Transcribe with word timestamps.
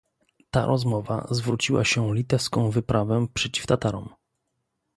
"Ta 0.49 0.65
rozmowa 0.65 1.27
zwróciła 1.31 1.83
się 1.85 2.15
litewską 2.15 2.69
wyprawę 2.69 3.27
przeciw 3.33 3.67
Tatarom." 3.67 4.09